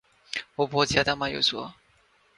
[0.57, 1.67] وہ بہت زیادہ مایوس ہوا